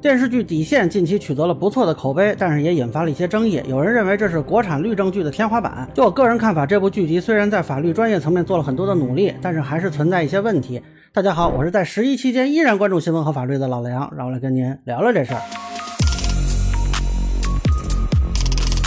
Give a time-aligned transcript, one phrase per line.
[0.00, 3.62] 电视剧《底线》近期取得了不错的口碑，但是也引发了一些争议。
[3.68, 5.86] 有人认为这是国产律政剧的天花板。
[5.92, 10.80] 就我个人看法，这部剧集虽然在法律专业层面做了很多的努力，但是还是存在一些问题。
[11.12, 15.40] 大家好，我是在十一期间依然关注新闻和法律的老梁，让我来跟您聊聊这事儿。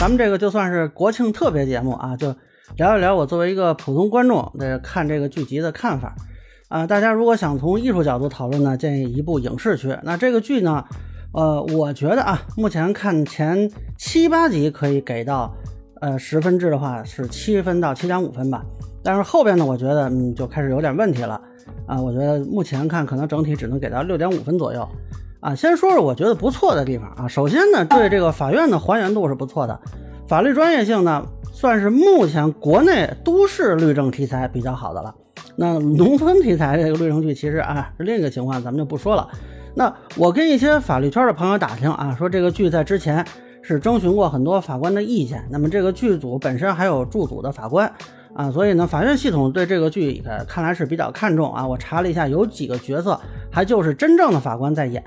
[0.00, 2.34] 咱们这个就算是国庆特别节目啊，就
[2.78, 6.14] 聊一聊我作为一个普通观众的看这个剧集的看法。
[6.72, 9.94] 啊，大家如果想从艺术角度讨论呢，建议一部影视剧。
[10.02, 10.82] 那这个剧呢，
[11.34, 15.54] 呃，我觉得啊，目前看前七八集可以给到，
[16.00, 18.64] 呃，十分制的话是七分到七点五分吧。
[19.04, 21.38] 但是后边呢，我觉得嗯就开始有点问题了。
[21.86, 24.88] 啊，我觉得目前看可能整体只能给到六点五分左右。
[25.40, 27.28] 啊，先说说我觉得不错的地方啊。
[27.28, 29.78] 首先呢，对这个法院的还原度是不错的，
[30.26, 35.14] 法律专业性呢算是目前国内都市律政题材比较好的了。
[35.56, 39.28] 那农村题材这个律政剧其实啊是另一个情况，咱们就不说了。
[39.74, 43.24] 那我跟一些法律圈的朋友打听啊，说这个剧在之前
[43.62, 45.42] 是征询过很多法官的意见。
[45.50, 47.90] 那么这个剧组本身还有驻组的法官
[48.34, 51.66] 啊，所以呢，法院系统对这个剧呃看来是比较看重啊。
[51.66, 53.18] 我查了一下，有几个角色
[53.50, 55.02] 还就是真正的法官在演。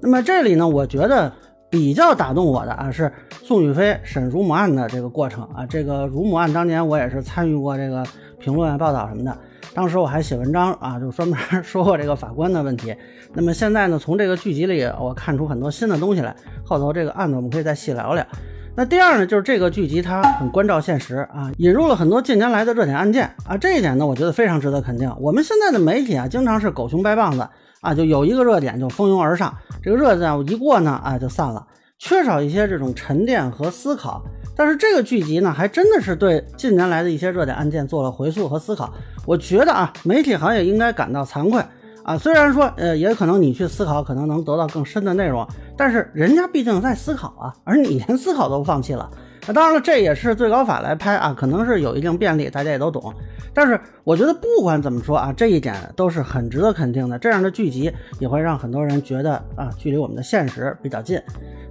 [0.00, 1.32] 那么这里呢，我觉得
[1.70, 5.66] 比较打动我的啊是宋雨霏审乳母案的这个过程啊。
[5.66, 8.04] 这个乳母案当年我也是参与过这个
[8.38, 9.36] 评论啊报道什么的。
[9.74, 12.94] 当时我还写文章啊，就专门 说过这个法官的问题。
[13.32, 16.34] 那么现在呢，从这个剧集里我看出很多新的东西来。
[16.64, 18.26] 后头这个案子我们可以再细聊聊。
[18.74, 25.12] 那第二呢，就是这个剧集它很关照现实啊，引入了很多近年来的热点案件啊，这一点呢，我觉得非常值得肯定。
[25.20, 27.46] 我们现在的媒体啊，经常是狗熊掰棒子
[27.80, 29.52] 啊，就有一个热点就蜂拥而上，
[29.82, 31.66] 这个热点一过呢，啊就散了，
[31.98, 34.22] 缺少一些这种沉淀和思考。
[34.58, 38.92] 但是这个剧集呢，还真的是对近年来的一些热点案件做了回溯和思考。
[39.24, 41.62] 我觉得啊，媒体行业应该感到惭愧
[42.02, 42.18] 啊。
[42.18, 49.08] 虽然说，呃，也可能你去思考，可能能得到更深的内容，但是人家毕竟在思考啊，而你连思考都放弃了。
[49.48, 53.12] 那当然了，这也是最高法来拍啊，可能是有一定便利，大家也都懂。
[53.54, 57.18] 但是我觉得不管怎么说啊，这一点都是很值得肯定的。
[57.18, 61.18] 这样的剧集也会让很多人觉得啊，距离我们的现实比较近。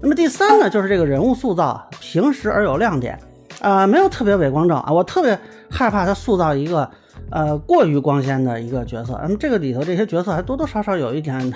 [0.01, 3.17] 那么第三呢，就是这个人物塑造平实而有亮点，
[3.61, 5.39] 啊，没有特别伪光正啊，我特别
[5.69, 6.89] 害怕他塑造一个
[7.31, 9.19] 呃过于光鲜的一个角色。
[9.21, 11.53] 那么这个里头这些角色还多多少少有一点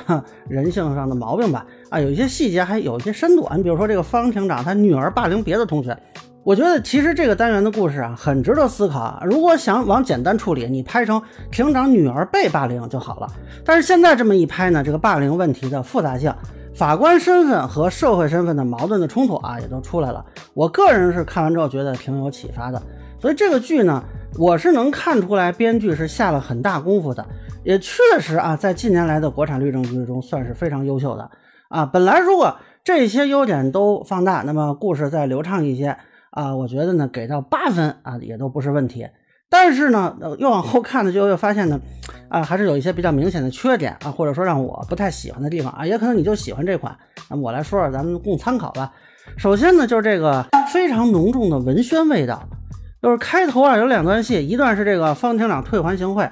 [0.48, 3.50] 人性上的毛病吧，啊，有一些细节还有一些深度。
[3.56, 5.98] 你比如说这个方庭长他女儿霸凌别的同学，
[6.44, 9.22] 我觉得其实这个单元的故事啊很值得思考。
[9.26, 11.22] 如果想往简单处理，你拍成
[11.52, 13.28] 庭长女儿被霸凌就好了。
[13.64, 16.34] 但是现在这么一拍呢，这个霸凌问题的复杂性。
[16.74, 20.26] 法官身份和社会身份的矛盾的冲突啊，也都出来了。
[20.54, 22.82] 我个人是看完之后觉得挺有启发的。
[23.20, 24.02] 所以这个剧呢，
[24.38, 27.26] 我是能看出来编剧是下了很大功夫的，
[27.64, 31.30] 也确实啊，在近年来的国产律政剧中算是非常优秀的
[31.70, 31.86] 啊。
[31.86, 35.98] 本来如果这些优点都放大，那么故事再流畅一些
[36.32, 39.08] 啊，我觉得呢，给到八分啊，也都不是问题。
[39.50, 41.80] 但是呢，又往后看呢，就又发现呢，
[42.30, 46.98] 啊，还是有一些比较明显的缺点啊，或者说让我不太喜欢的地方啊，也可能你就喜欢这款。
[47.30, 48.94] 那么我来说说，咱们共参考吧。
[49.38, 52.48] 首先呢，就是这个非常浓重的文宣味道，
[53.02, 56.30] 就是开头啊有两段戏，一段是这个方庭长退还行贿，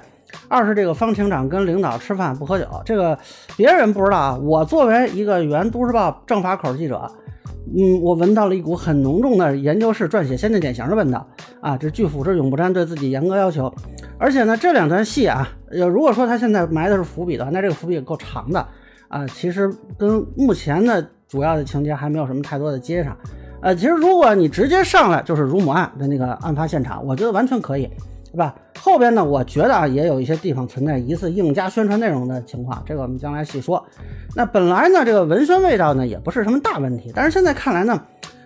[0.48, 2.66] 二是这个方庭长跟领导吃饭不喝酒。
[2.84, 3.18] 这个
[3.56, 7.10] 别人不知道啊，我作为一个原都市报政法口记者。
[7.76, 11.24] 嗯，我闻到了一股很浓重的研究室撰写先进典型的味道
[11.60, 11.76] 啊！
[11.76, 13.72] 这巨腐是永不沾，对自己严格要求。
[14.18, 18.66] 而且呢，这两段戏啊，如果说他现在埋的是伏笔的话，那这个伏笔也够长的
[19.08, 19.24] 啊。
[19.28, 23.16] 其实跟目前的主要的情节还没有什么太多的接上。
[23.62, 27.88] 呃，其实如果你直接上来就是乳母案的那个案发现场，我觉得完全可以。
[28.32, 28.54] 对吧？
[28.78, 33.84] 后边呢，我觉得啊，也有一些地方存在疑似硬加宣传内容的情况，这个我们将来细说。
[34.36, 38.00] 那本来呢，这个文宣味道呢，也不是什么大问题，但是现在看来呢，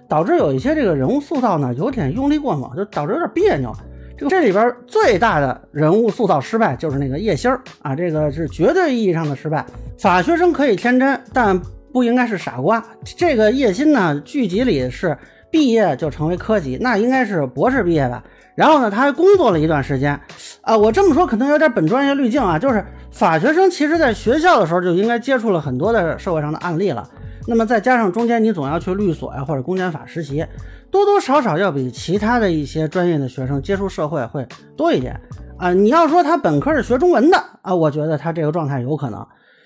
[0.09, 3.71] 导致有一些这个人物塑造呢，有点用力过猛，就导致有点别扭。
[4.17, 9.67] 这个这里边最大的人物塑造失败就是那个叶星儿啊，这个是绝对意义上的失败。
[9.99, 11.61] 法学生可以天真，但
[11.95, 12.85] 不应该是傻瓜。
[13.17, 15.17] 这个叶心呢，剧集里是
[15.49, 18.25] 毕业就成为科级，那应该是博士毕业吧。
[18.57, 20.21] 然后呢，他还工作了一段时间，
[20.63, 27.09] 啊，我这么说可能有点本专业滤镜啊，就是法学生其实在学校的时候就应该接触了很多的社会上的案例了，
[27.47, 30.45] 那么再加上中间你总要去律所呀或者公检法实习，
[30.91, 34.45] 多多少少要比其他的一些专业的学生接触社会会
[34.77, 35.21] 多一点
[35.57, 35.73] 啊。
[35.73, 39.25] 你要说他本科是学中文的啊，我觉得他这个状态有可能，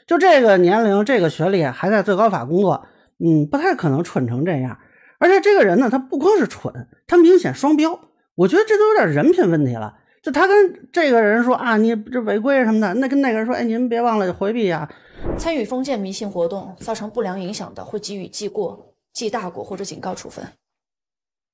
[0.08, 2.86] 就这个年龄这个学历还在最高法工作，
[3.18, 4.78] 嗯，不太可能蠢成这样。
[5.18, 8.00] 而且这个人呢，他不光是蠢，他明显双标。
[8.34, 9.98] 我觉得这都有点人品问题了。
[10.22, 14.90] 就他跟这个人说啊，你这违规什么的，那跟那个人说，哎，您别忘了回避呀。
[15.36, 20.44] 参与封建迷信活动造成不良影响的，会给予记过、记大过或者警告处分。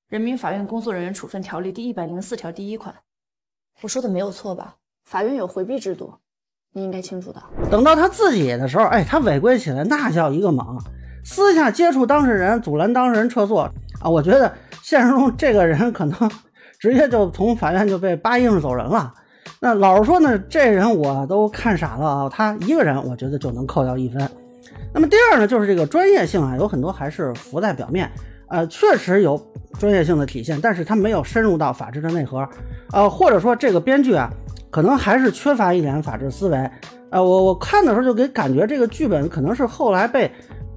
[0.07, 2.95] 人民法院工作人员处分条例第一百零四条第一款，
[3.81, 4.77] 我说的没有错吧？
[5.03, 6.13] 法院有回避制度，
[6.77, 7.41] 你应该清楚的。
[7.71, 10.77] 等到他自己的时候，哎，他违规起来那叫一个猛，
[11.23, 13.71] 私下接触当事人，阻拦当事人撤诉啊！
[14.03, 14.51] 我觉得
[14.81, 16.29] 现实中这个人可能
[16.77, 19.13] 直接就从法院就被扒硬走人了。
[19.61, 22.29] 那老实说呢，这人我都看傻了啊！
[22.29, 24.29] 他一个人，我觉得就能扣掉一分。
[24.93, 28.11] 那么第二呢，就是这个专业性啊，有很多还是浮在表面。
[28.49, 29.41] 呃，确实有
[29.79, 32.47] 专业性的体现，但是他没有深入到法治的内核，
[32.91, 34.29] 呃，或者说这个编剧啊，
[34.75, 36.69] 可能还是缺乏一点法治思维。
[37.09, 40.27] 呃，我我看的时候就给感觉这个剧本可能是后来被，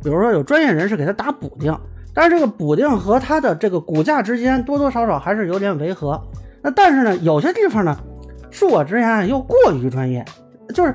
[0.01, 1.77] 比如说有专业人士给他打补丁，
[2.15, 6.17] 但是这个补丁和他的这个骨架之间多多少少还是有点违和。
[6.63, 7.99] 那但是呢，有些地方呢，
[8.53, 10.25] 恕我直言又过于专业，
[10.73, 10.95] 就是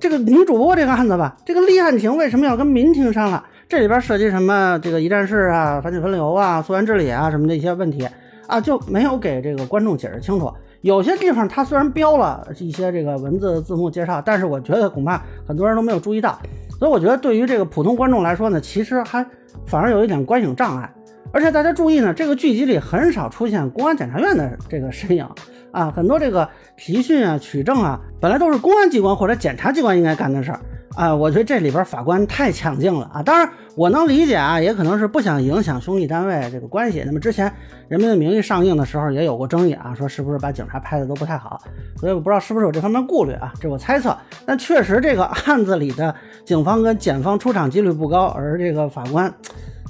[0.00, 3.44] 这个女主播这个案子吧，这个立案庭为什么要跟民庭商量？
[3.68, 4.78] 这里边涉及什么？
[4.82, 8.08] 这个一站式啊，反倾分流啊，溯源治理啊，什么的一些问题
[8.46, 10.50] 啊，就没有给这个观众解释清楚。
[10.84, 16.38] 有些地方它虽然标了一些这个文字字幕介绍，但是我觉得恐怕很多人都没有注意到。
[16.78, 19.24] 所以我觉得对于这个普通观众来说呢，其实还
[19.64, 20.94] 反而有一点观影障碍。
[21.32, 25.26] 而且大家注意呢，这个剧集里很少出现公安检察院的这个身影
[25.72, 26.46] 啊，很多这个
[26.76, 30.60] 提讯啊、取证啊，本来都是公安机关或者检察机关应该干的事儿。
[30.96, 33.20] 啊，我觉得这里边法官太抢镜了啊！
[33.20, 37.02] 当然，我能理解啊，也可能是不想影响兄弟单位这个关系。
[37.04, 37.48] 那么之前
[37.88, 41.60] 《人民的名义》上映的时候也有过争议啊，说是不是把警察拍的都不太好，
[41.96, 44.16] 所以我不知道是不是有这方面顾虑啊，这我猜测。
[44.46, 46.14] 但确实这个案子里的
[46.44, 49.32] 警方跟检方出场几率不高，而这个法官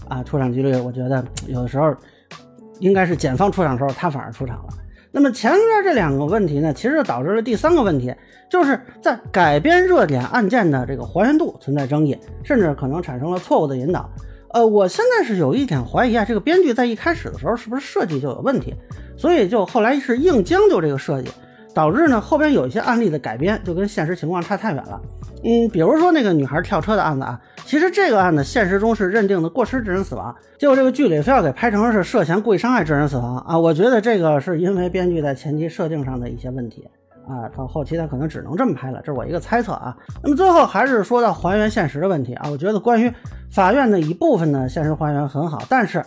[0.09, 1.95] 啊出场几率，我觉得有的时候
[2.79, 4.69] 应该是检方出场时候，他反而出场了。
[5.15, 8.13] 那么前面这两个问题呢，其实就导致了第三个问题，
[8.51, 14.11] 就是在改编热点案件的这个还原度存在争议，甚至可能产生了错误的引导。
[14.49, 18.75] 呃，我现在是有一点怀疑啊，这个编剧在一开始的时候是不是设计就有问题，
[19.17, 21.31] 所以就后来是硬将就这个设计。
[21.73, 25.01] 导致呢，后边有一些案例的改编就跟现实情况差太远了。
[25.45, 33.59] 嗯，比如说那个女孩跳车的案子啊，其实这个案子现实中是认定的过失致人死亡，结果这个剧里非要给拍成是涉嫌故意伤害致人死亡啊。
[33.59, 36.89] 我觉得这个是因为编剧在前期设定上的一些问题
[37.29, 39.95] 啊，到后期他可能只能这么拍了，这是我一个猜测啊。
[40.23, 43.13] 那么最后还是说到还原现实的问题啊，我觉得关于
[43.51, 46.03] 法院的一部分的现实还原很好，但是，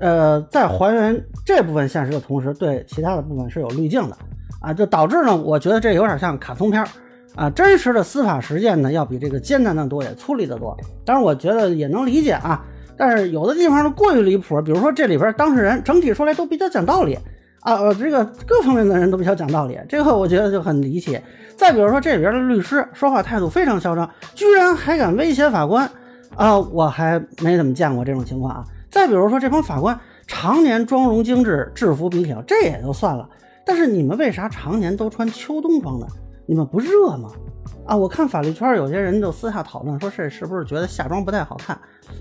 [0.00, 4.16] 呃，在还原这部分现实的同时，对其他的部分是有滤镜的。
[4.60, 6.88] 啊，就导致呢，我觉得这有点像卡通片儿
[7.34, 7.50] 啊。
[7.50, 10.76] 真实的司法实践呢，要比这个艰难的多，也粗粝的多。
[11.04, 12.64] 当然，我觉得也能理解啊。
[12.96, 17.18] 但是有的地方呢过于离谱，比如说这里边当事人整体说来都比较讲道理
[17.60, 21.18] 啊，呃，这个各方面的人都比较讲道理，这个我觉得就很离奇。
[21.56, 25.90] 再比如说这里边的律师说话态度非常嚣张，居然还敢威胁法官
[26.36, 28.64] 啊，我还没怎么见过这种情况啊。
[28.90, 33.28] 再比如说这帮法官常年妆容精致，制服笔挺，这也就算了。
[33.64, 36.06] 但是你们为啥常年都穿秋冬装呢？
[36.50, 37.30] 你们不热吗？
[37.86, 41.76] 啊，我看法律圈有些人就私下讨论说，这是不是觉得夏装不太好看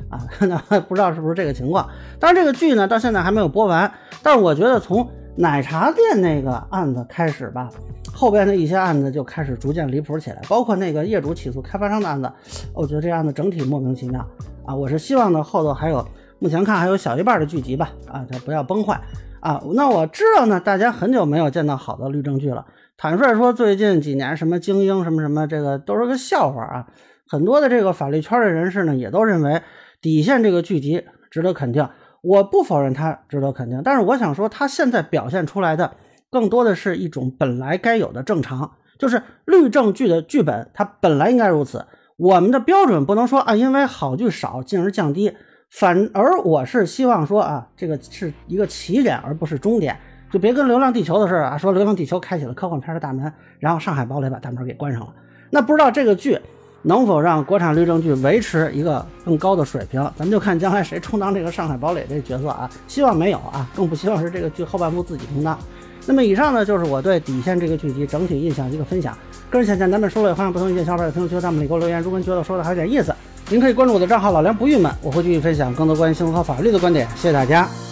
[0.08, 0.22] 啊？
[0.70, 1.90] 那不知道是不是这个情况。
[2.20, 3.92] 当然，这个剧呢到现在还没有播完，
[4.22, 7.72] 但是我觉得从奶茶店那个案子开始吧，
[8.14, 12.32] 后边的一些案子就开始逐渐离谱起来，包括那个业主起诉开发商的案子，
[12.76, 14.24] 我觉得这案子整体莫名其妙
[14.64, 14.76] 啊。
[14.76, 19.02] 我是希望呢后头还有，目前看还有小一半的剧集吧，啊，它不要崩坏。
[19.40, 22.64] 啊，那我知道呢，大家很久没有见到好的律政剧了。
[23.02, 26.88] 坦率说，最近几年什么精英什么什么，这个都是个笑话啊。
[27.30, 29.62] 很多的这个法律圈的人士呢，也都认为
[30.02, 31.88] 底线这个剧集值得肯定。
[32.22, 35.94] 我不否认它值得肯定，但是我想说，它现在表现出来的
[36.30, 41.86] 更多的是一种本来该有的正常，就是律政剧的剧本，它本来应该如此。
[42.18, 45.34] 我们的标准不能说啊，因为好剧少，进而降低。
[45.72, 49.98] 反而我是希望说啊，这个是一个起点，而不是终点，
[50.32, 55.08] 就别跟《流浪地球》的事儿啊，说《流浪地球》开启了科幻片的大门，然后《上海堡垒》把大门给关上了。
[55.50, 56.40] 那不知道这个剧
[56.84, 60.02] 能否让国产律政剧维持一个更高的水平？
[60.16, 62.70] 咱们就看将来谁充当这个《上海堡垒》这角色啊？
[62.88, 65.58] 希望没有啊，更不希望是这个剧后半部自己充当。
[66.06, 69.18] 那么以上呢，就是我对《底线》这个剧集整体印象一个分享。
[69.50, 72.00] 个人浅见，咱们说了，欢迎不同意见小伙伴在评论区弹幕里给我留言。
[72.02, 73.14] 如果您觉得说的还有点意思，
[73.50, 77.08] 您可以关注我的账号“老梁不郁闷”，我会继续分享更多关于新闻和法律的观点。
[77.16, 77.89] 谢谢大家。